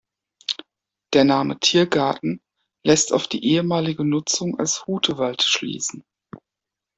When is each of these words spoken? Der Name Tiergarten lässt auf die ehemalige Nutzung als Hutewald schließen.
Der 1.13 1.25
Name 1.25 1.59
Tiergarten 1.59 2.41
lässt 2.83 3.13
auf 3.13 3.27
die 3.27 3.45
ehemalige 3.45 4.03
Nutzung 4.03 4.57
als 4.57 4.87
Hutewald 4.87 5.43
schließen. 5.43 6.03